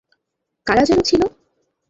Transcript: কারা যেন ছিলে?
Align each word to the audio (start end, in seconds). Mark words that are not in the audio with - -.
কারা 0.67 0.83
যেন 0.85 0.99
ছিলে? 1.01 1.25